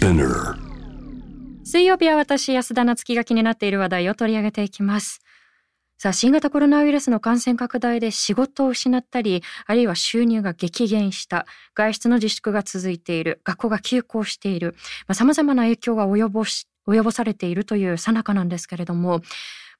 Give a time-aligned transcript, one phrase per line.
[0.00, 0.56] Spinner
[1.62, 5.20] 水曜日は私安田なつきが気になっている話題を取り上げていきます。
[5.98, 11.44] さあ新型コロナウイルスの感染拡大で仕事を失ったりあるいは収入が激減した
[11.74, 14.74] 外出の自粛が続いている学校が休校している
[15.12, 19.20] さまざ、まな影響が及ぼし及ぼされているという最中なんですけれども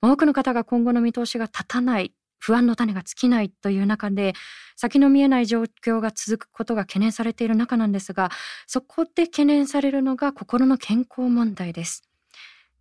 [0.02, 4.32] 多くの方が今後の見通しが立たない不安の種が尽きないという中で
[4.76, 8.30] 先の見えない状況が続くことが懸念されている中なんですが
[8.66, 12.02] そこで懸念されるのが心の健康問題です。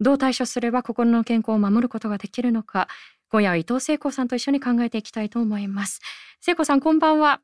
[0.02, 2.88] どう対処すれば心の健康を守ることができるのか
[3.30, 6.00] 今夜は伊藤聖子さんと一緒に考えていきたいと思います。
[6.42, 7.42] 聖子さんこんばんは。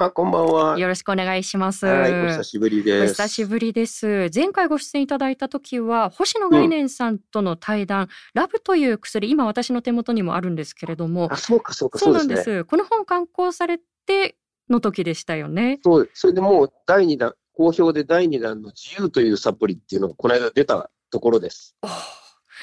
[0.00, 0.78] あ、こんばんは。
[0.78, 1.84] よろしくお願いします。
[1.84, 3.10] はい、お久しぶりです。
[3.20, 4.30] お久しぶりです。
[4.32, 11.26] 前回ご出演いただいた時は、星野概念さんとの対談、うん、ラブという薬、今私の手元にもあるんですけれども。
[11.32, 12.64] あ、そうか、そうか、そうなんです。
[12.64, 14.36] この本刊行されて
[14.70, 15.80] の時でしたよね。
[15.82, 21.76] そう、それでもう第二弾、好評で第二弾の自由というサプリっていうのがこの間出たところです。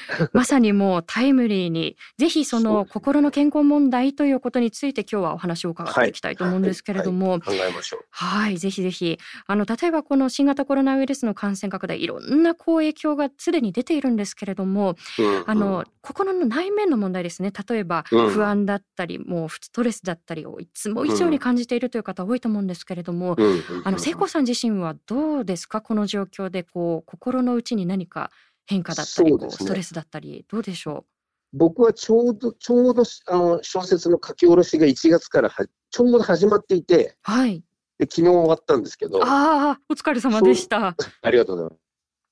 [0.32, 7.58] まさにもうタイムリーにぜひその心の健康問題ということについて今日はお話を伺っていきたいと思うんですけれども、はい。
[7.58, 7.72] はい。
[8.10, 9.18] はい、ぜひぜひ。
[9.46, 17.52] あの例えばこの新型コロナウイルスの感染拡大いろんなこう影響がすでに出ているんですけれども、うんうん、あの心の内面の問題ですね。
[17.68, 25.80] 例えば不安だったり、うん、もうストレスだったりをいつも以上に感じているという方多いと思うんですけれども、うん、あの聖子さん自身はどうですか？
[25.80, 28.30] この状況でこう心の内に何か
[28.66, 31.04] 変化だったり、ね、ストレスだったり、どうでしょ
[31.52, 31.56] う？
[31.56, 37.62] 僕はちょうど、ちょうどあの小説の書き下ろしが1月からはちょうど始まっていて、はい、
[37.98, 40.96] で昨日終わったんですけど、ああ、お疲れ様でした。
[41.22, 41.80] ありがとうございます。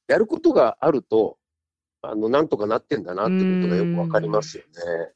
[0.09, 1.39] やることがあると、
[2.03, 5.13] あのなんとかなってんだなってことがよくわかりますよね。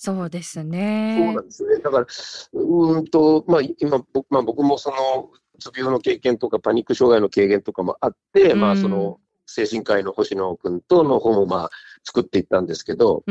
[0.00, 1.16] そうですね。
[1.18, 1.78] そうなんですね。
[1.78, 2.06] だから、
[2.52, 9.18] うんと、まあ、今、僕,、まあ、僕もその、うつ病の経験とか、パニック障害の経験とかもあって、まあ、その、
[9.48, 11.70] 精神科医の星野君との本をまあ
[12.04, 13.24] 作っていったんですけど、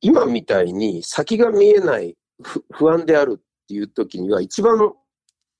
[0.00, 2.16] 今みたいに先が見えない
[2.70, 4.78] 不安であるっていう時には一番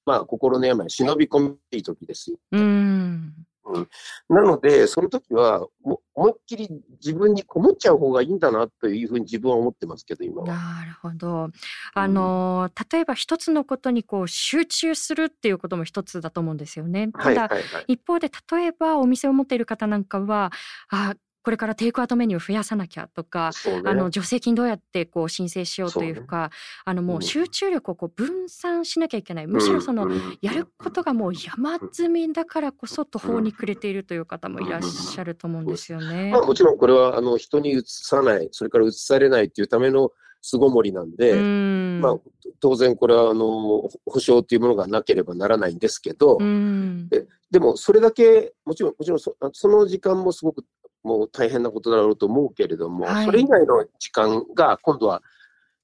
[0.06, 2.38] まあ心の病忍び込みいい時ですよ。
[2.52, 3.34] うん
[3.66, 3.88] うん、
[4.28, 5.66] なので、その時は
[6.14, 6.68] 思いっきり
[7.02, 10.48] 自分にこもっちゃう方がいいんだなというふうに自分は思ってますけど、今は。
[10.48, 11.50] なるほど。
[11.94, 17.08] あの、うん、例えば一つのことにこう集中するっていうことも一つだと思うんですよね。
[17.12, 20.52] ただ、はいはいはい、一方で例えばお店を持っている方なんかは、
[20.90, 21.14] あ
[21.44, 26.50] これからテイクアウトメニュー増やさなきゃとか、ね、あの助成金どうやってこう申請しようというか、ね、
[26.86, 30.08] あのもう集中力をこう分散しなきゃいけない、むしろその
[30.40, 36.30] やることがもう山積みだからこそ途方に暮れているという方もいらっしゃると思うんですよね。
[36.30, 42.00] まあ、もちろんこれはあの人にうつさない、それからうつされないというための巣ごもりなんで、ん。
[42.00, 42.16] まあ、
[42.60, 50.64] 当然これはあの保証というものがなければならないんですけど、ででもそれだけもちろんもちろんそその時間もすごく
[51.04, 55.22] もう大変なことだろうと思うけれども、はい、それ以外の時間が今度は、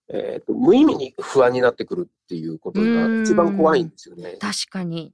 [0.08, 2.86] えーと、無意味に不安になってくるっていうことが
[3.22, 4.38] 一番怖いんですよね。
[4.40, 5.12] 確かに。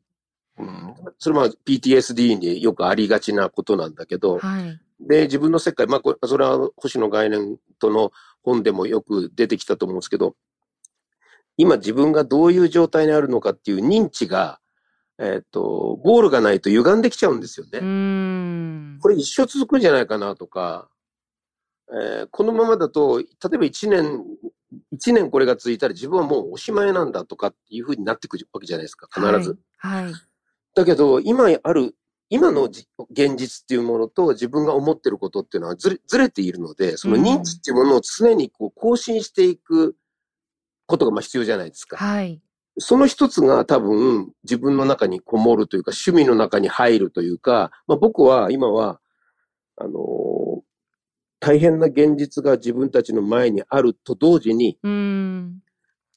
[0.58, 8.12] うん、それは PTSD によくありがちなことなんだけど、はい、で、自分の世界、まあ、それは星野概念との
[8.42, 10.34] 本でもよく出てきたと思うんですけど、
[11.58, 14.60] 今自分がどういう状態にあるのかっていう認知が、
[15.18, 18.98] えっ、ー、と、ゴールがないと歪んできちゃうんですよね。
[19.00, 20.88] これ一生続くんじゃないかなとか、
[21.90, 24.24] えー、このままだと、例えば1年、
[24.92, 29.58] 1年これが続いたら自分はもうおしまいなんだとかっていうふうになってくるわけじゃないですか、必ず。
[29.78, 30.04] はい。
[30.04, 30.14] はい、
[30.74, 31.94] だけど、今ある、
[32.28, 39.96] 今の現実っていうものと自分が思ってることっていうのはずれずれているので、その認知っていうものを常にこう更新していく
[40.86, 41.96] ことがまあ必要じゃないですか。
[41.96, 42.40] はい。
[42.78, 49.00] その一つが多分自分の中にこもるというか、趣味の中に入るというか、まあ、僕は今は、
[49.76, 50.60] あのー、
[51.40, 54.78] 大変な現実が自分たちの前にあると同時に、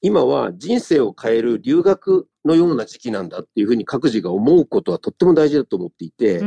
[0.02, 6.40] 今は人生を変える留学のような時期なんだっていうふうに各自が思うことはとっても大事だと思っていて、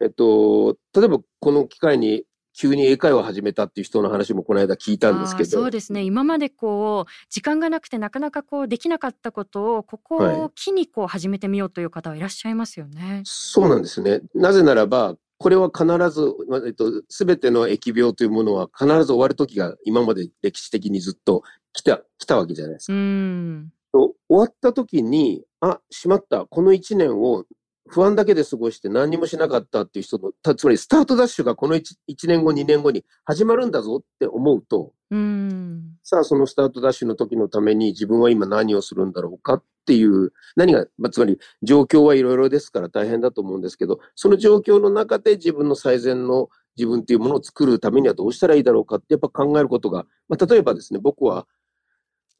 [0.00, 2.24] えっと、例えばこの機会に
[2.58, 5.50] 急に英会話を始めたっていう人の話もこの間聞いたんですけど。
[5.50, 6.02] そうですね。
[6.02, 13.00] 今までこう、時間がなくてなかなかこうできなかったことを、ここを機にこう始めてみようという方はいらっしゃいますよね。
[13.00, 14.22] はい、そうなんですね。
[14.34, 16.34] なぜならば、これは必ず、
[16.66, 21.42] えっと、すべての疫病というものは必ず終わる時が今まで歴史的にずっと
[21.74, 22.94] 来た、来たわけじゃないですか。
[22.94, 27.44] うん終わった時に、あ、しまった、この一年を
[27.88, 51.46] 不安だけで過ごして何にもしなかったっていう人の、つまりスタートダッシュがこの 1, 1年後、2年後に始まるんだぞって思うと、うんさあそのスタートダッシュの時のために自分は今何をするんだろうかっっていう、何が、まあ、つまり状況はいろいろですから大変だと思うんですけど、その状況の中で自分の最善の自分っていうものを作るためにはどうしたらいいだろうかってやっぱ考えることが、まあ、例えばですね、僕は、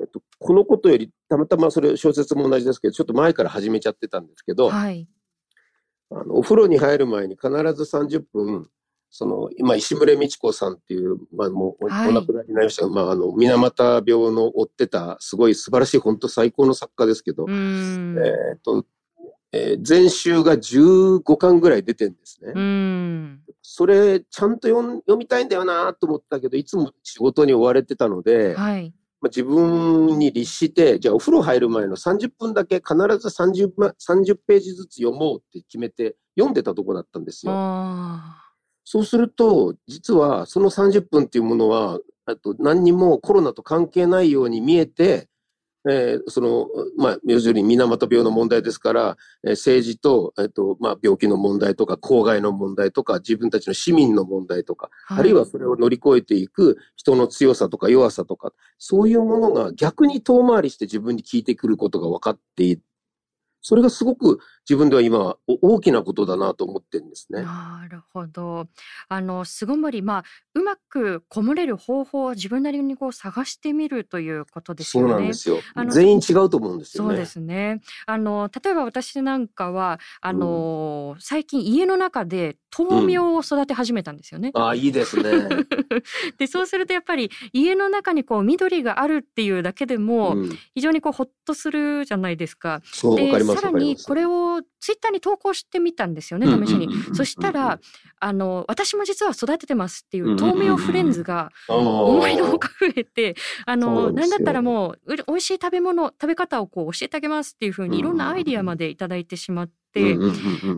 [0.00, 5.06] えっと、このことより、たまたまそれ小説も同じですけど、ちょっと前から始めちゃってたんですけど、はい。
[6.10, 8.68] あのお風呂に入る前に必ず30分、
[9.10, 17.46] その、今、石牟礼道子さんっていう、まあもうお、亡くなりになりましたが、まあ、あの、水俣病の追ってた、すごい素晴らしい、本当最高の作家ですけど。
[17.48, 18.84] えっと、
[19.52, 22.52] えー全集が15巻ぐらい出てるんですね。
[23.62, 28.92] それ、ちゃんと読みたいんだよなと思ったけど、いつも仕事に追われてたので、はい。
[29.20, 37.52] まあ、自分に律して、じゃあお風呂入る前の30分だけ必ず 30, ま30ページずつ読もうって決めて読んでたとこだったんですよ。
[37.54, 38.42] あ
[38.84, 45.28] そうすると、実はその30分っていうものは、あと何にもコロナと関係ないように見えて、
[45.88, 46.66] えーその、
[46.96, 55.16] まあ、要するに水俣病の問題ですから、えー政治と、えっ、と、まあ、病気の問題とか、公害の問題とか、自分たちの市民の問題とか、あ。
[55.16, 62.82] あるいはそれを乗り越えていく人の強さとか弱さとか、そういうものが逆に遠回りして自分に効いてくることが分かっている。
[63.62, 64.38] それがすごく
[64.68, 67.42] 自分では今お大きなことだなと思ってるんですね。
[67.42, 68.66] なるほど。
[69.08, 70.24] あの巣ごもり、まあ
[70.54, 75.14] うまくこもれる方法を自分なりにこう探してみるということですそうよね。
[75.14, 75.58] なんですよ
[75.90, 77.10] 全員違うと思うんですよね。
[77.10, 77.80] そうですね。
[78.06, 84.50] あの例えば私なんかはあの、最近家の中で豆苗を育て始めたんですよね。
[84.54, 85.48] ああ、いいですね。
[86.38, 92.80] でそうするとやっぱり家の中にこう緑があるっていうだけでもうん、非常にこうほっとするじゃないですか。
[92.84, 93.78] そう、わでかります、さら。
[93.78, 96.88] にこれをツイッターに投稿してみたんですよねうん試しに。
[97.14, 97.80] そしたら
[98.18, 103.36] あの私も実は育ててますっていう豆苗フレンズが思いのほか増えて
[103.66, 109.76] あのなんだったらもうう美味しい食べ物食べ方をこう教えてあげますっていうふうにいろんなアイディアまでいただいてしまって。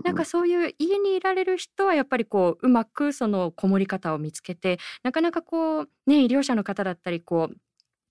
[0.05, 7.57] なんかそういう家にいられる人はやっぱりこううまくそのこもり方を見つけてなかなかこうね医療者の方だったりこう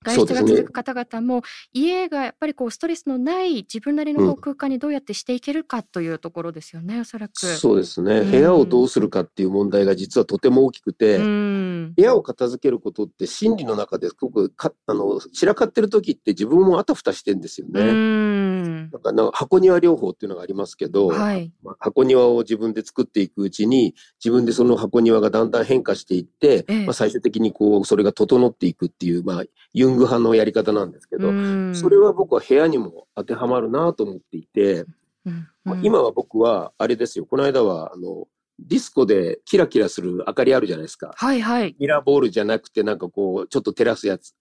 [0.03, 1.41] 外出が続く方々も、
[1.73, 7.39] 家がやっぱりこうストレスのない自分なりの空間にどうやってしていけるかというところですよねおそらく。
[7.39, 8.31] そうですね、うん。
[8.31, 11.93] 部屋をどうするかっていう問題が実はとても大きくて、うん。
[11.95, 18.56] 部屋を片付けることって心理の中ですごくかあの散らかってる時って自分もあたふたしてんですようね。
[18.67, 18.91] ん。
[19.03, 21.51] なんか箱庭療法っていうのがありますけど、はい。
[21.63, 26.85] まあ箱庭を自分で作っていくうちに自分でその箱庭がだんだん変化していって、ええ。
[26.85, 29.43] まあ、最終的にこうそれが整っていくっていう、まあ、
[29.73, 31.75] ユング派のやり方なんですけど、うん。
[31.75, 34.85] それは僕は部屋にも当てはまるなと思っていて、
[35.25, 35.47] うん。
[35.63, 37.25] ま今は僕はあれですよ。
[37.25, 38.27] この間はあの
[38.59, 41.13] ディスコでキラキラする明かりあるじゃないですか。
[41.15, 41.75] はいはい。
[41.79, 44.33] ミラーボールじゃなくてなんかこうちょっと照らすやつ。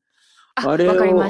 [0.56, 1.22] ああれを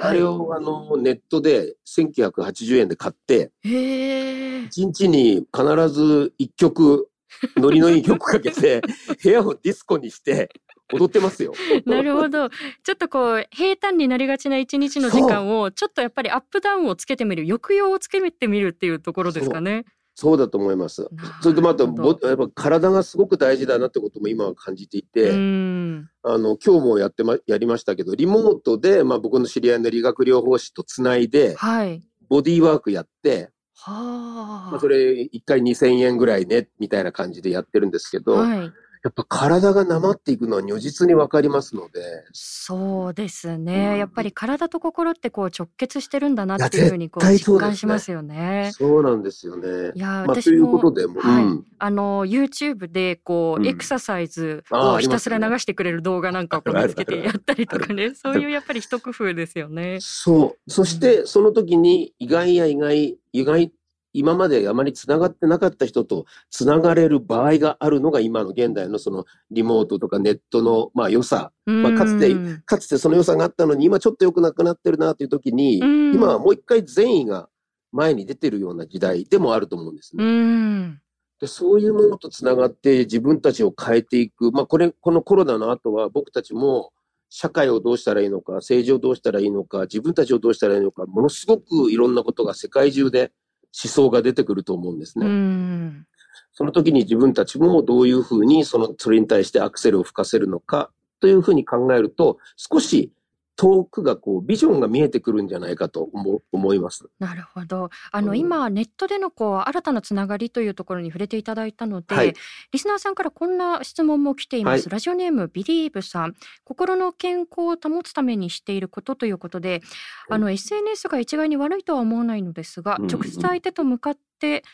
[0.00, 7.10] あれをあのネットで1980円で買って、一日に必ず一曲、
[7.56, 8.80] ノリのいい曲かけて、
[9.22, 10.48] 部屋をディスコにして
[10.94, 11.52] 踊ってますよ。
[11.84, 12.48] なるほど。
[12.48, 19.84] ちょっとこう平坦になりがちな一日の時間をちょっとやっぱりアップダウンをつけてみる抑揚をつけてみるっていうところですかね。
[20.14, 21.08] そうだと思います
[21.42, 32.02] それとまたぼ、やっぱ体がすごく大事だなってことも今は感じていて、うんあの、今日もやってま、やりましたけど、リモートで、まあ僕の知り合いの理学療法士とつないで、はい。
[32.28, 34.70] ボディーワークやって、はあ。
[34.70, 38.72] まあそれ1回2000円ぐらいね、みたいな感じでやってるんですけど、はい。
[39.02, 43.94] やっぱ体がなまっていくのは如実にわかりますので、そうですうね。
[43.94, 48.70] んやっぱり体と心ってこう直結してるんだなっていうふうにこう実感しますよね。
[48.74, 49.92] そうなんですよね。
[49.94, 51.64] いやまあ、という私もことでも、はいうん。
[51.78, 59.98] あの YouTube でこう、うんエクササイズをひたすら流してくれる動画なんかを見つけてやったりとかね、 そういうやっぱり一工夫ですよね。
[60.00, 60.70] そう。
[60.70, 63.72] そして、その時に意外や意外、意外、
[64.12, 71.52] 今まであまり繋がってなかった人と繋がれる場合があるのが今の現代のそのリモートとかネットのまあ良さ。
[71.66, 77.48] まあかつてうんかつてその良さがあったのに今ちょっと良くなくなってるなという時に、うん今はもう一回善意が
[77.92, 80.24] 前に出てるような時代でもあると思うんですうね。
[80.24, 81.00] ん
[81.40, 84.52] でそういうものと繋がって自分たちを変えていく。
[84.52, 86.92] まあこれ、このコロナの後は僕たちも
[87.30, 93.30] 社会をどうしたらいいのか、政治をどうしたらいいのか、自分たちをどうしたらいいのか、ものすごくいろんなことが世界中で思
[93.72, 95.28] 想が出てくると思うんですうね。
[95.28, 96.06] ん
[96.52, 103.12] その時に自分たちもどういうふうにその、それに対してアクセルを吹かせるのかというふうに考えると、少し
[103.60, 107.10] 遠くがこう、ビジョンが見えてくるんじゃないかと思思います。
[107.18, 107.90] なるほど。
[108.10, 112.32] あの、うん今、ネットでのこう、新たなつながりというところに触れていただいたので、はい
[112.72, 114.84] リスナーさんからこんな質問も来ています。
[114.84, 116.34] はいラジオネーム、ビリーブさん。
[116.64, 119.82] 心の健康を保つためにしていることということで、
[120.30, 124.64] あの、SNS が一概に悪いとは思わないのですが、うんうん直接相手と向かって、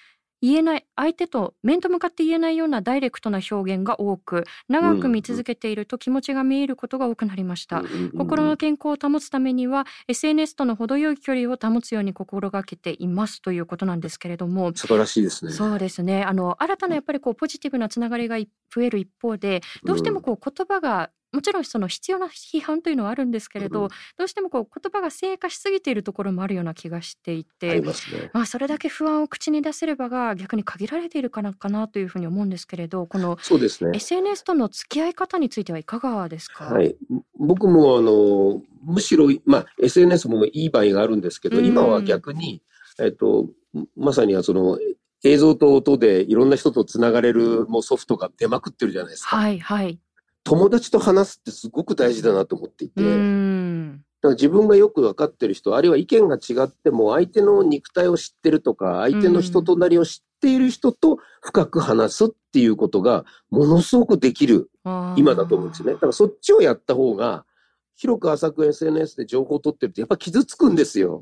[0.42, 15.52] 言えない相手と面と向かって言えないようなダイレクトな表現が多く長く見続けていると気持ちが見えることが多くなりました、うんうんうん心の健康を保つためには SNS との程よい距離を保つように心がけていますということなんですけれども、素晴らしいですね。
[15.52, 16.24] そうですね。
[16.24, 28.30] あの新たなやっぱりこうポジティブなつながりがい増える一方でどうしてもこう言葉が、もちろんその必要な批判というのはあるんですけれど、うんどうしてもこう言葉が正化しすぎているところもあるような気がしていて、ありますね。
[28.32, 33.92] まあ、それだけ不安を口に出せる場が逆に限られているかなかなというふうに思うんですけれどこのそうですね。
[33.94, 36.96] SNS との付き合い方についてはいかがですか、はい。
[37.38, 42.62] 僕もあの、むしろ、まあ、SNS もいい場合があるんですけど、うん今は逆に、
[42.98, 43.48] えっと、
[43.96, 44.78] まさにはその、
[45.24, 49.36] 映像と音でいろんな人とつながれるもうソフトが出まくってるじゃないですか。
[49.36, 49.98] はいはい
[50.46, 64.70] 友達と話すってすごく大事だなと思っていて、うだかんら自分がよく分かってる人、あるいは意見が違っても相手の肉体を知ってるとか、相手の人となりを知っている人と深く話すっていうことがものすごくできる
[65.16, 65.94] 今だと思うんですよね。
[65.94, 67.44] だからそっちをやった方が、
[67.96, 71.18] 広く浅く SNS で情報を取ってるとやっぱ傷つくんですよ。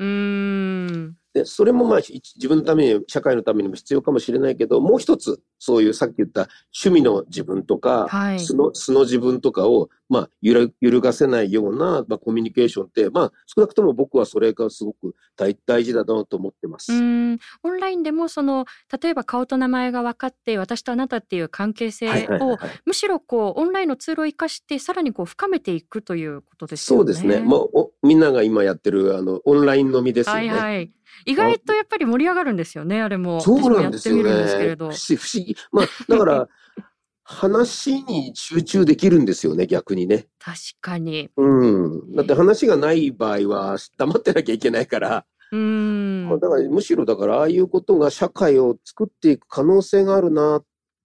[1.34, 16.92] で、それもまあ一自分のために、社会のためにも必要かもしれないけど、もう一つ、そういうさっき言った趣味の自分とか、はい素の素の自分とかを、まあ、揺ら揺るがせないような、まあ、コミュニケーションって、まあ、少なくとも僕はそれがすごく大大事だなと思ってます。
[16.92, 18.66] うーんオンラインでもその
[19.02, 27.00] 例えば顔と名前が分かって私とあなたっていう関係性はいはいはいをはいむしろこうオンラインのツールを生かしてさらにこう深めていくということですよね。
[27.00, 27.40] そうですね。
[27.40, 30.49] もう、おみんなが今やってる、あの、オンライン飲みですよね。
[30.49, 30.92] はいはい。
[31.26, 33.40] 意外とやっぱり盛り上がるんですよねあれも。
[33.40, 34.23] そうなんですよね。
[34.23, 34.96] やってみるんですけれど不思。
[35.08, 35.56] 議、不思議。
[35.73, 36.49] まあ、だから、
[37.26, 40.26] 話に集中できるんですよね、逆にね。
[40.38, 41.30] 確かに。
[41.37, 42.14] うん。
[42.14, 46.28] だって話がない場合は黙ってなきゃいけないから、うーん。
[46.28, 50.62] まあ、だからむしろだからああいうことが社会を作っていく可能性があるな、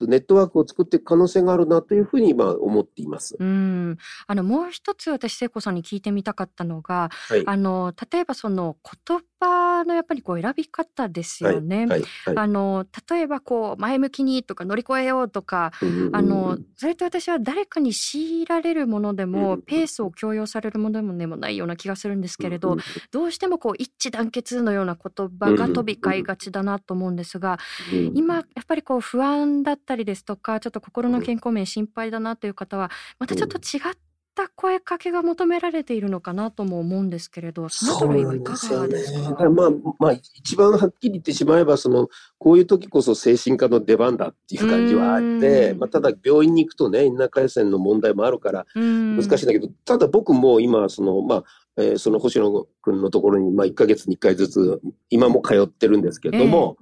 [0.07, 3.35] ネットワークを作っていく可能性があるなというふうに今思っています。
[3.39, 7.43] うん、あのもう一つ私聖子さんに聞いてみたかったのが、はい。
[7.45, 8.77] あの例えばその
[9.07, 11.85] 言葉のやっぱりこう選び方ですよね。
[11.85, 12.01] はい。
[12.25, 12.37] はい。
[12.37, 22.77] あの例えばこう前向きにとか乗り越えようとか、うんあのそれと私は誰かに強いられるものでうんもペースを強要されるものでもないような気がするんですけれど、
[23.11, 27.59] どうしてもこう一致団結のような言葉が飛び交いがちだなと思うんですが、
[27.93, 33.95] うん今やっぱりこう不安だったりですとかちょっと心の健康面心配だなという方はまたちょっと違っ
[34.43, 39.43] た声かけが求められているのかなとも思うんですけれどそのりはいかがですか？
[39.43, 39.55] よね。
[39.55, 39.69] まあ、
[39.99, 45.79] まあ、一番はっきり言ってしまえば、その、こういう時こそ精神科の出番だっていう感じはあってう、ん。
[45.79, 51.43] まあ、ただ病院に行くとね、因果回線の問題もあるから難難しいんだけど、ただ僕も今、その、まあ、
[51.77, 56.77] えーその星野くんのところに、まあ、1ヶ月に1回ずつ、今も通ってるんですけれども、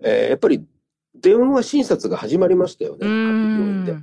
[0.00, 0.64] えーやっぱり、
[1.14, 3.96] 電話診察が始まりましたよね、各病院で。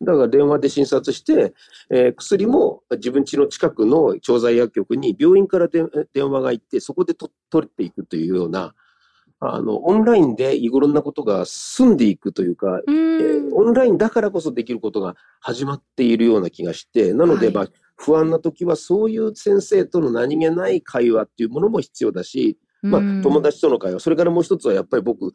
[0.00, 1.54] だから電話で診察して、
[1.90, 8.74] えー薬も自分家の近くの調剤薬局に病院からで電話が行って、そこでと取っていくというような、
[9.40, 13.20] あの、オンラインでいろんなことが進んでいくというか、うん。
[13.20, 17.54] えーオンラインだからこそできることが始まっているような気がして、なので、はい。
[17.54, 25.32] まあ、不安な時はそういう先生との何気ない会話っていうものも必要だし、まあ、友達との会話、それからもう一つはやっぱり僕、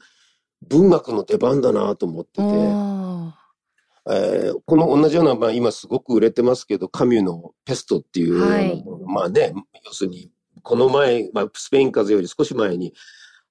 [0.70, 3.34] 文学の出番だなと思ってて、お
[4.10, 8.84] えーこの同じような、まあ、今すごく売れてますけど、カミュのペストっていうはい。
[9.06, 9.54] まあね、
[9.86, 10.32] 要するに、
[10.62, 12.94] この前、まあ、スペイン風邪より少し前に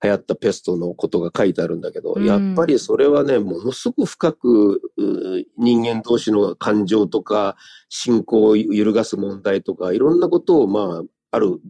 [0.03, 2.25] 流行ったペストのことが書いてあるんだけど、うん。
[2.25, 7.57] やっぱりそれはね、ものすごく深くう人間同士の感情とか、
[7.89, 11.61] 信仰を揺るがす問題とか、いろんなことを、まあ、ある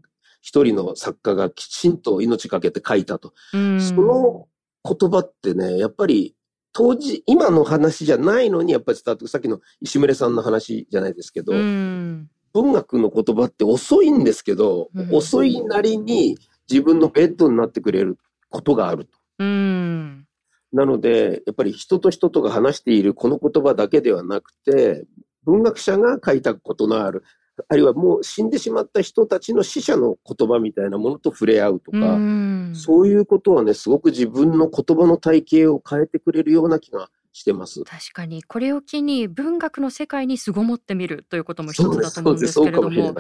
[0.41, 3.33] 一人の作家がきちんと命かけて書いたと。
[3.53, 4.49] ーその
[4.85, 6.35] 言葉ってね、やっぱり
[6.73, 12.31] 当時、今の話じゃないのに、やっぱり伝わってさっきの石村さんの話じゃないですけど、うん。
[12.53, 15.15] 文学の言葉って遅いんですけど、うん。
[15.15, 16.39] 遅いなりに
[16.71, 19.19] 自分のベッドになってくれることがあると。
[19.39, 20.27] うん。
[20.73, 25.05] なので、やっぱり人と人とが話しているこの言葉だけではなくて、
[25.45, 27.23] 文学者が書いたことのある、
[27.69, 32.73] あるいはもう死んでしまった人たちの死者の言葉みたいなものと触れ合うとうか、ん。
[32.75, 37.83] そういうことはね、すごく自分の言葉の体系を変えてくれるような気がしてます。
[37.85, 38.43] 確かに。
[38.43, 43.15] これを機に文学の世界に巣ごもってみるということも一つだと思うんですけれども。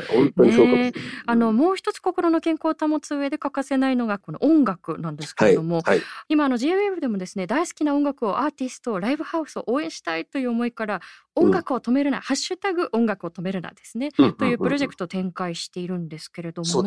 [1.26, 11.00] あのもう一つ心の健康を保つ上で欠かせないのがこの音楽なんですけはい、れども、はい、今あの J-WAVE でもですね大好きな音楽をアーティストライブハウスを応援したいという思いから
[11.34, 16.84] 音楽を止めるな、ハッシュタグ音楽を止めるなですね、というプロジェクトを展開しているんですけれども、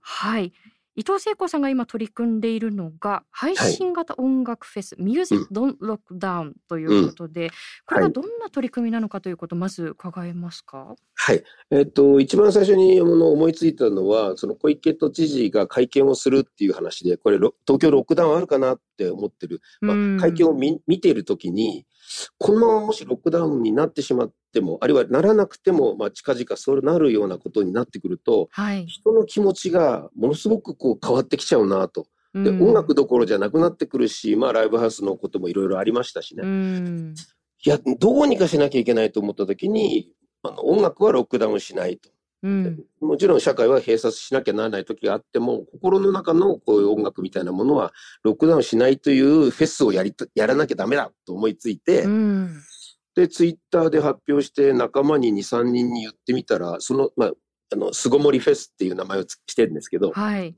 [0.00, 0.52] はい
[0.96, 7.50] 伊藤聖子さんが今取り組んでいるのが配信型音楽フェス、Music Don't Lock Down ということで、
[7.84, 11.42] これはどんな取り組みなのかということをまず伺えますか、はい。
[11.70, 19.60] えっと、一番最初に思いついたのは、その小池都知事が会見をするっていう話で、これ、ろ東京ロックダウンあるかなって思ってる。
[19.80, 20.16] まうん。
[20.18, 21.86] あ、会見を見見ているときに、
[22.38, 32.06] このままもしロックダウンになってしまっても、あるいはならなくても、まあ、近々そうなるようなことになってくると、はい、人の気持ちがものすごくこう変わってきちゃうなと。
[32.32, 36.42] で、うん音楽どころじゃなくなってくるし、まあ、ライブハウスのこともいろいろありましたしね。
[36.44, 37.14] うん
[37.66, 40.10] いや、どうにかしなきゃいけないと思ったときに、
[40.42, 42.10] あの音楽はロックダウンしないと。
[42.42, 47.92] うんもちろん社会は閉鎖しなきゃならない時があっても、心の中のこういう音楽みたいなものは、
[48.22, 52.62] ロックダウンしないというフェスをやりとやらなきゃダメだと思いついて、うん
[53.14, 57.32] で、ツイッターで発表して仲間に2、3人に言ってみたら、その、まあ、
[57.72, 60.56] あの、巣ごもりフェスっていう名前をつしてるんですけど、はい。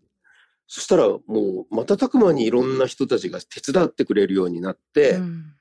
[0.69, 5.53] そしたらもう瞬く間にいろんな人たちが手伝ってくれるようになって、うん。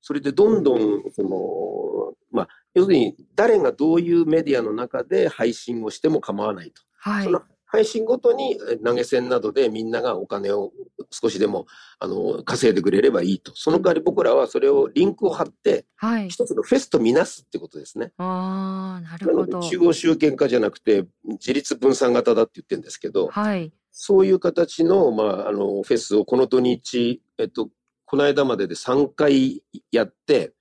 [0.00, 6.82] それでどんどん、その、まあ、要するに誰がどういうメディアの中で配信をしても構わないと。
[6.98, 7.24] はい。
[7.24, 7.42] その
[7.74, 10.70] 配信ごとにえ投げ銭などでみんながお金を
[11.10, 11.66] 少しでも
[11.98, 13.52] あの稼いでくれればいいと。
[13.56, 18.12] その代わり僕らはそれをリンクを貼ってはい一つのフェスとみなすってことですね。
[18.18, 27.70] ああなるなほど中央集権化じゃなくて自立分散型だって言ってるんですけど、はいそういう形の,、まあ、あのフェスをこの土日、えっと、
[28.04, 29.62] この間までで3回
[29.92, 30.52] やって、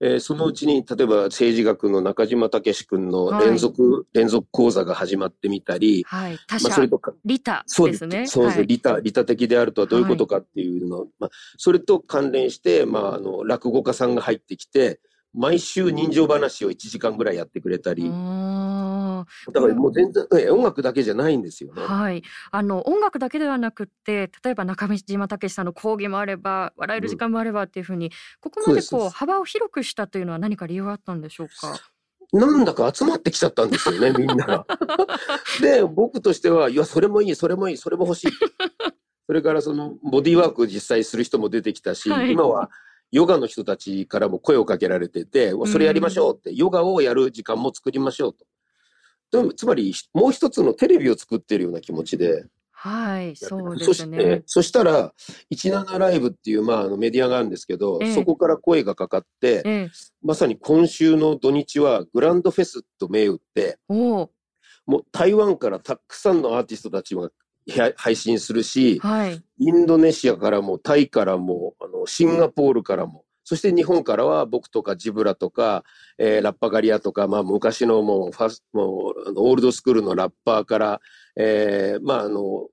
[0.00, 6.38] えーそのうちに例えば政治学の中島武史君の連続、連続講座が始まってみたり、はい。
[6.46, 8.06] 他まあ、それ者とか利他そうです。
[8.06, 8.26] ね。
[8.26, 8.66] そうです、はい。
[8.66, 15.00] 利他、利他的であるとはどういうことかっていうの、まあ、それと関連して、まあ、あの、落語家さんが入ってきて、
[15.32, 18.04] 毎週人情話を1時間ぐらいやってくれたり、
[19.20, 21.82] あだからもう全然、え音楽だけじゃないんですよね。
[21.82, 31.74] ーはいあの音楽だけではなくって例えば中島武さんの講義もあれば笑える時間もあればっていうふうにここまでこう幅を広くしたというのは何か理由があったんでしょうか？
[32.32, 34.66] なんだか集まってきちゃったんですよね、 みんなが。
[35.60, 38.30] で、僕としては、いや、それもいい、それもいい、それも欲しい。
[39.26, 42.70] それからその、ボディーワーク実際する人も出てきたし、はい今は、
[43.12, 48.44] ヨガの人たちからも声をかけられてて、それやりましょうって、ヨガをやる時間も作りましょうと。
[49.56, 52.46] つまり、もう一つのテレビを作ってるような気持ちで、
[52.78, 55.12] はいそうでそしてすね、そしたら、
[55.50, 58.14] 17ライブっていう、まあ、あのメディアがあるんですけど、ええ。
[58.14, 59.90] そこから声がかかって、ええ。
[60.22, 64.30] まさに今週の土日はグランドフェスと銘打って、も
[64.88, 67.30] う台湾からたくさんのアーティストたちが
[67.66, 69.42] や配信するし、はい。
[69.58, 75.84] インドネシアからも、タイからも、あのシンガポールからも、そして日本からは僕とかジブラとか、
[76.18, 81.00] えーラッパガリアとか、まあ昔のもうファス、もうオールドスクールのラッパーから、
[81.36, 82.66] えーまああの、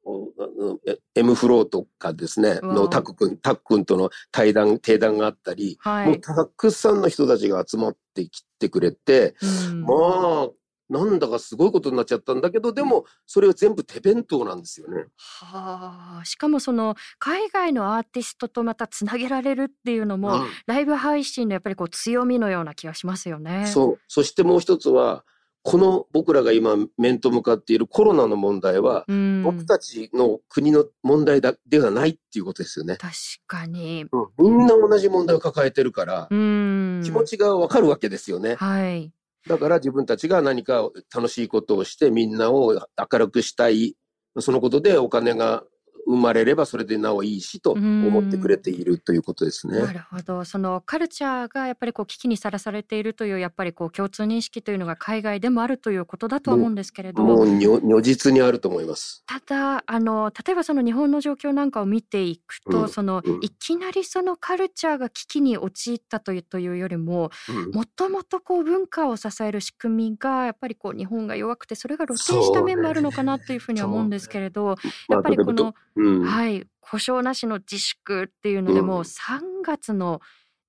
[1.35, 9.35] フローとかですね、のタック君、タック君との対談、定談があったり、はい、もうたくさんの人たちが集まってきてくれて、
[9.69, 9.81] うん。
[9.83, 10.49] まあ、
[10.89, 15.05] なんだかすごいことになっちゃったんだけど、でも、それは全部手弁当なんですよね。
[15.17, 23.67] はあしかもその海外のアーティストとまたつなげられるっていうのも、うんライブ配信のやっぱりこう強みのような気がしますよね。
[23.67, 23.99] そう。
[24.07, 25.23] そしてもう一つは、
[25.63, 32.97] この僕らが今面と向かっているコロナの問題は、うん、僕たちの国の問題だではないっていうことですよね。
[32.97, 33.13] 確
[33.47, 34.05] かに。
[34.37, 37.01] みんな同じ問題を抱えてるから、うん。
[37.03, 38.55] 気持ちがわかるわけですよね。
[38.55, 39.13] はい。
[39.47, 42.73] だから自分たちが何か楽しいことをしてみんなを
[43.11, 43.95] 明るくしたい。
[44.39, 45.63] そのことでお金が
[46.05, 49.79] 生まれればそれでなおいいしと思ってくれているということですね。
[49.79, 50.45] なるほど。
[50.45, 57.45] そのカルチャーがやっぱりこう危機にさらされているというやっぱりこう共通認識というのが海外でもあるということだとは思うんですけれども。
[57.45, 59.23] 如如実にあると思います。
[59.25, 74.75] ただあの例えばその日本の状況なんかを見ていくと、うんその、うんいきなりそのカルチャーが危機に陥ったというというよりもうんもともとこう文化を支える仕組みがやっぱりこう日本が弱くてそれが露呈した面もあるのかなというふうには思うんですけれど、
[75.09, 75.73] やっぱりこの、
[76.05, 76.23] うん。
[76.23, 79.01] はい故障なしの自粛っていうのでもううん。
[79.01, 80.21] 3月の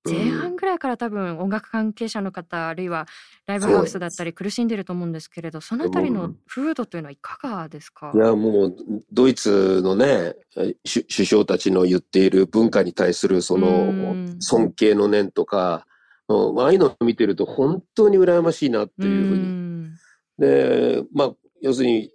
[0.07, 3.07] 前半ぐらいから多分音楽関係者の方あるいは
[3.47, 8.11] ライブハウスだったり苦しんでると思うんですけれどそのあたりの風土というのはいかがですか？
[8.13, 8.75] いや、もう、
[9.11, 10.35] ドイツのね、
[10.83, 15.87] 首首相たちの言っている文化に対する、そのうん、尊敬の念とか、
[16.29, 19.43] うんああいうのを見てると本当に羨ましいなっていうふうに。
[19.43, 19.95] ん。
[20.37, 22.11] で、まあ、要するに、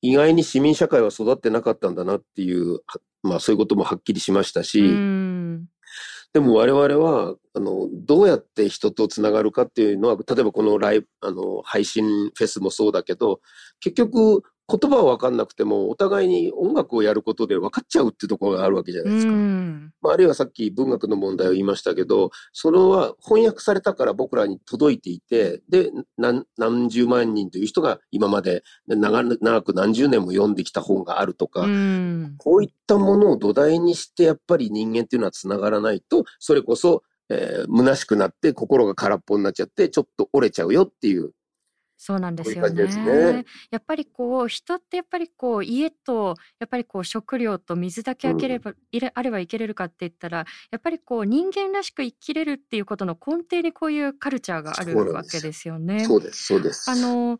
[0.00, 2.80] 意外に市民社会は育ってなかったんだなっていう、
[3.22, 4.80] まあそういうこともはっきりしましたし、
[6.32, 13.40] でも我々は、あの、どうやって人とつながるかっていうのは、例えばこのライブ、あの、配信フェスもそうだけど、
[13.80, 19.32] 結局、言葉は分かんなくても、お互いに音楽をやることで分かっちゃうってところがあるわけじゃないですか。
[19.32, 41.32] うんまあ、あるいはさっき文学の問題を言いましたけど、それは翻訳されたから僕らに届いていて、で、何何十万人という人が今まで長長く何十年も読んできた本があるとか、うんこういったものを土台にして、やっぱり人間っていうのはつながらないと、それこそ、えー虚しくなって心が空っぽになっちゃって、ちょっと折れちゃうよっていう。
[42.00, 43.44] そうなんですよねね。
[43.72, 56.04] やっぱりこう人ってやっぱりこう家とやっぱりこう食料と水だけあければ、いれあれば生きれるかって言ったらやっぱりこう人間らしく生きれるっていうことの根底にこういうカルチャーがあるわけですよね。
[56.04, 56.88] そうです、そうです。
[56.88, 57.38] あの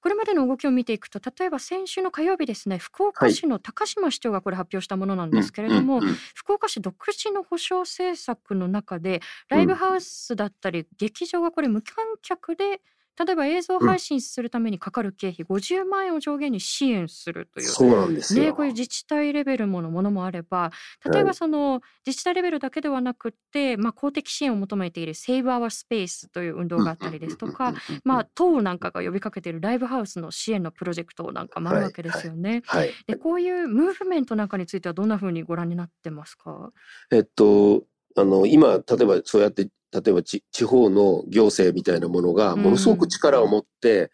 [0.00, 9.20] これまでの動きを見ていくと例えば先週の火曜日ですね福岡市の高島市長がこれ発表したものなんですけれども、うんうんうん福岡市独自の保障政策の中で
[9.50, 12.80] ライブハウスだったり劇場がこれ無観客で
[13.18, 17.66] 例えば映像配信するためにかかる経費50万円を上限に支援するという。
[17.66, 18.44] そうなんですよ。
[18.44, 20.70] ね、こういう自治体レベルものものもあれば
[21.12, 32.62] 例えばその自治体レベルだけではなくって、まあ、公的支援を求めている「セーブ・アワー・スペース」という運動があったりですとか、まあ、党なんかが呼びかけているライブハウスの支援のプロジェクトなんかもあるわけですよね。
[32.66, 32.94] はい。
[33.06, 36.72] でこういうムーブメントなんかについてはどんなふうにご覧になってますか？
[37.10, 37.84] えっと、
[38.16, 44.10] あの、今、例えばそうやって、例えばち地方の行政みたいなものが、ものすごく力を持って、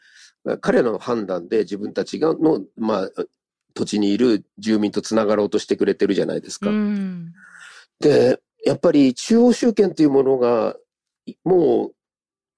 [0.61, 3.11] 彼らの判断で自分たちがの、まあ、
[3.74, 6.70] 土地にいる住民とつながろうとしてくれてるじゃないですか。
[6.70, 7.32] うん。
[8.00, 10.76] で、やっぱり中央集権というものが、
[11.26, 11.92] いもう、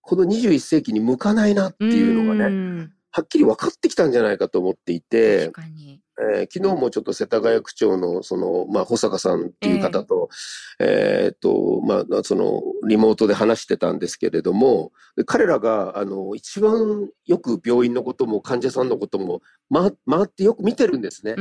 [0.00, 5.50] この21世紀に向かないなっていうのがね、ねはっきり分かってきたんじゃないかと思っていて。
[6.20, 10.28] えー昨日もちょっと世田谷区長の、その、まあ、保坂さんっていう方と、
[10.80, 21.34] えーっと、まあ、その、リモートで話してたんですけれども、で彼らが、あの、一番よく病院のことも患者さんのことも、ま、回ってよく見てるんですね。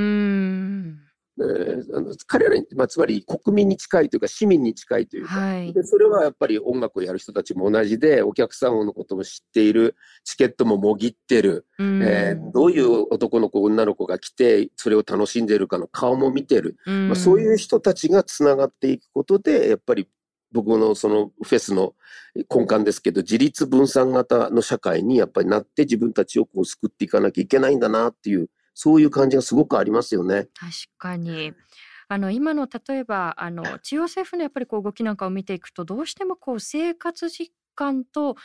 [1.39, 5.73] あの彼らに、まあ、つまり国民に近いというか、市民に近いというか、はい。
[5.73, 16.77] で、それはやっぱり音楽をやる人たちも同じで、お客さんのことも知っている、チケットももぎってる、うんえーどういう男の子、女の子が来て、それを楽しんでいるかの顔も見てる。
[16.85, 20.07] まあ、そういう人たちがつながっていくことで、やっぱり
[20.51, 21.93] 僕のそのフェスの
[22.53, 30.49] 根幹ですけど、自立分散型の社会にやっぱりなって自分たちをこう救っていかなきゃいけないんだなっていう、そういう感じがすごくありますよね。
[30.53, 31.51] 確かに。
[32.09, 38.35] あの今の例えばあの中央政府のやっぱりこう動きなんかを見ていくとどうしてもこう生活実感と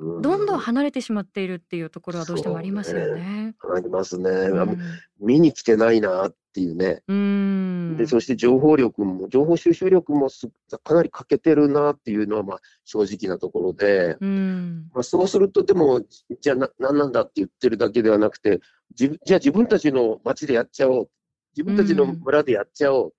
[0.00, 3.54] どんどん離れてしまっているっていうところはどうしてもありますよね。
[3.74, 4.30] ありますね。
[4.30, 4.78] うん
[5.20, 7.02] 見に来てないなっていうね。
[7.06, 10.48] うんで、そして情報力も、情報収集力もす
[10.82, 16.00] かなり欠けてるなっていうのは、まあ、正直なところで、うんまあ、そうすると、でも、
[16.40, 18.60] じゃあな、何なんだって言ってるだけではなくて、
[18.98, 21.10] 自分じゃあ自分たちの町でやっちゃおう。
[21.54, 23.12] 自分たちの村でやっちゃおう。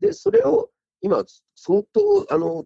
[0.00, 0.70] で、それを、
[1.02, 1.22] 今、
[1.54, 2.64] 相当、あの、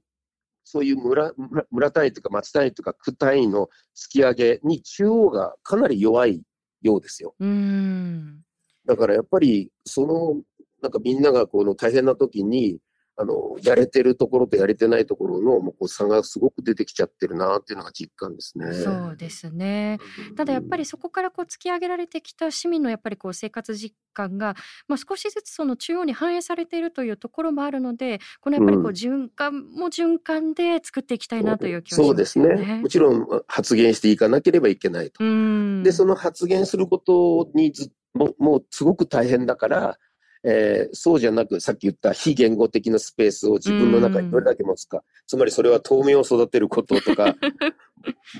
[0.70, 6.42] そういう村、村村単位とか町単位とか区単位の突き上げに中央がかなり弱い
[6.80, 7.34] ようですよ。
[7.40, 8.40] うん
[8.86, 10.40] だからやっぱり、その、
[10.80, 12.78] なんかみんながこの大変な時に、
[13.20, 18.72] あの、やれてるところとやれてないところのもうこう差がすごく出てきちゃってるなっていうのが実感ですね。
[18.72, 19.98] そうですね。
[20.36, 24.56] ただやっぱりそこからこう突き上げられてきた市民のやっぱりこう生活実感が、
[24.88, 32.80] まあ、少しずつその中央に反映されているというところもあるのでこのやっぱりこううん循環も循環で作っていきたいなという気はしまそうですね。
[32.82, 35.22] もちろん発言していかなければいけないと。
[35.22, 39.98] うんで、その発言することにずももうすごく大変だから、
[40.42, 45.02] えーそうじゃなく、さっき言った非言語的なスペースを自分の中にどれだけ持つか。
[45.26, 47.36] つまりそれは透明を育てることとか、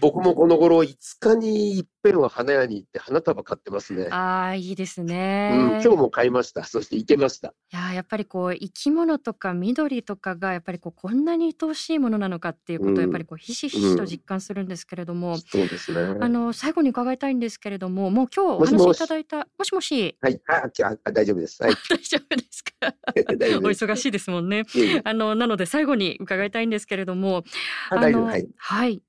[0.00, 4.08] 僕もこの頃5日に一遍は花屋に行って花束買ってますね。
[4.10, 5.80] ああいいですうん、ね。
[5.84, 6.64] 今日も買いました。
[6.64, 7.48] そして行けました。
[7.48, 16.16] いやーやっぱりこう生き物とか緑とかがやっぱりこうこんなに愛おしいものなのかっていうことをやっぱりこうひしひしと実感するんですけれども、そうですね。
[16.20, 20.40] あの最後に伺いたいんですけれどももう今日おもしもし話しいただいたもしもしはい。
[20.48, 21.62] あ、ああ大丈夫です。
[21.62, 21.72] はい。
[21.90, 22.70] 大丈夫ですか？
[23.58, 23.70] お。
[23.70, 24.64] 忙しいですもんね。
[25.04, 27.44] あのなので最後に伺いたいんですけれども、
[27.90, 28.08] あ。
[28.08, 28.48] のはい。
[28.56, 29.02] はい。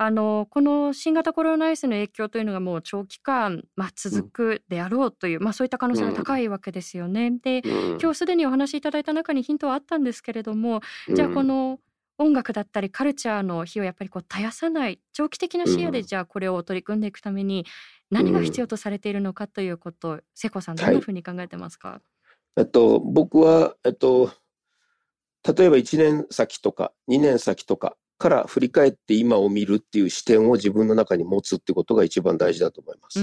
[0.00, 7.32] あのこの新型コロナウイルスの影響というのがもう長期間、まあ、続くであろうという、うん、まあ、そういった可能性が高いわけですよね。
[7.42, 11.80] で、うん、今日すでにお話しいただいた中にヒントはあったんですけれどもじゃあこの
[12.18, 17.64] 音楽だったりカルチャーの火をやっぱりこう絶やさない長期的な視野でじゃあこれを取り組んでいくために
[18.10, 22.00] 何が必要とされているのかということを瀬古さんどんなふうに考えてますか、はい、
[22.58, 24.32] えっと、僕は、えっと、
[25.56, 33.20] 例えば1年先とか2年先とかから振り返って今を見るっていう視点を自分の中に持つってことが一番大事だと思います。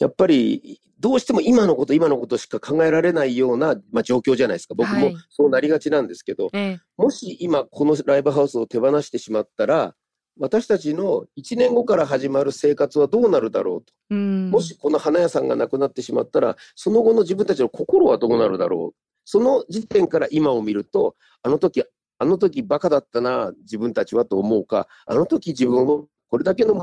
[0.00, 4.74] やっぱりどうしても今のこと今のことしか考えられないような、まあ、状況じゃないですか。
[4.74, 9.94] 僕もそうなりがちなんですけど、はい、もし今このライブハウスを手放してしまったら
[10.38, 18.96] 私たちの1年後から始まる生活はどうなるだろうと、うん、もしこの花屋さんがなくなってしまったらその後の自分たちの心はどうなるだろう。
[19.24, 21.84] その時点から今を見るとあの時
[22.18, 26.74] あの時バカだったな自分たちはと思うかあの時自分をこれだけの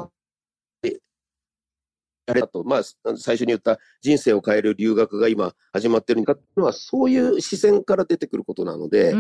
[2.30, 2.84] やれと、まあ、
[3.18, 9.12] 最初に言った人生を変える留学が今始まってるのかっていうのは、そういう視線から出てくることなので、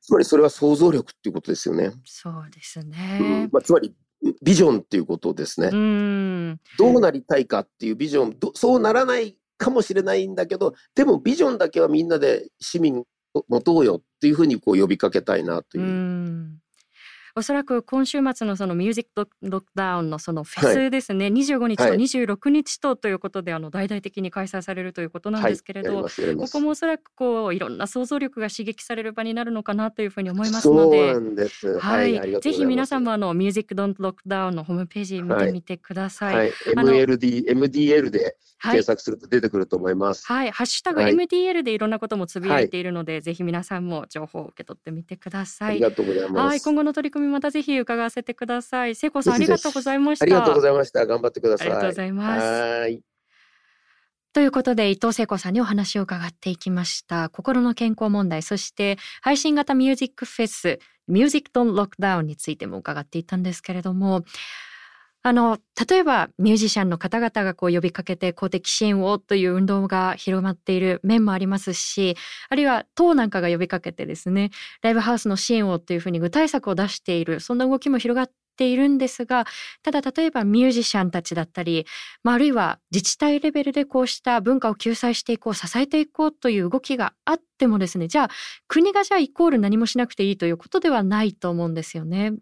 [0.00, 1.92] つまりそれは想像力っていうことですよね。
[2.04, 3.18] そうですね。
[3.20, 3.92] うん、まあ、つまり、
[4.42, 5.70] ビジョンっていうことですね。
[6.78, 13.04] どうなりたいかっていうビジョン、そうならないかもしれないんだけど、でもビジョンだけはみんなで市民
[13.48, 16.58] 持とうよっていうふうにこう呼びかけたいなという。
[17.38, 31.14] おそらく今週末のそのミュージックロックダウンのそのフェスですね、はい、25日と26日とということで、あの大々的に開催されるということなんですけれど、はい、ここもおそらくこういろんな想像力が刺激される場になるのかなというふうに思いますので、
[31.78, 36.34] はい、はい、ぜひ皆さんもあのミュージックドンロックダウンのホームページ見てみてください。
[36.34, 40.26] はい、MLD MDL で検索すると出てくると思います。
[40.26, 45.70] はい、ハッシュタグ MDL でいろんなこともつぶやいているので、ぜひ皆さんも情報を受け取ってみてください。
[45.70, 46.46] ありがとうございます。
[46.46, 48.94] はい、今後の取り組みまたぜひ伺わせてください。
[48.94, 50.24] 聖子さんありがとうございました。
[50.24, 51.06] ありがとうございました。
[51.06, 51.66] 頑張ってください。
[51.68, 52.42] ありがとうございます。
[52.42, 53.00] はい。
[54.34, 64.22] ということで伊藤聖子さんにお話を伺っていきました心の健康問題そして配信型ミュージックフェスミュージックドンロックダウンについても伺っていたんですけれども
[65.22, 72.16] あの例えばミュージシャンの方々がこう呼びかけて公的支援をという運動が広まっている面もありますし
[72.48, 74.50] あるいは党なんかが呼びかけてですね
[74.82, 79.44] ライブハウスの支援をというふうに具体策を出しているそんな動きも広がっているんですが
[79.82, 81.84] ただ例えばミュージシャンたちだったり、
[82.22, 88.30] まあ、あるいは自治体レベルでこうした文化を救済していこう支えていこうという動きがあってもですねじゃあ
[88.68, 92.32] 国がじゃあイコール何もしなくていいということではないと思うんですよね。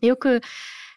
[0.00, 0.42] よく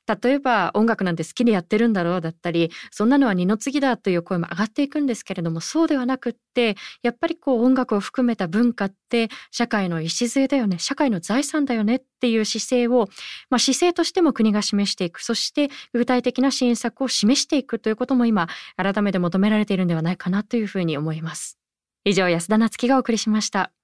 [0.07, 13.09] 例えば音楽なんて好きでやってるんだろうだったりそんなのは二の次だという声も上がっていくんですけれどもそうではなくってやっぱりこう音楽を含めた文化って社会の礎だよね社会の財産だよねっていう姿勢を、
[13.49, 21.57] まあ、姿勢としても国が示していくそして具体的な支援策を示していくということも今改めて求められているんではないかなというふうに思います。
[22.05, 23.76] 以上安田夏樹がお送りしました。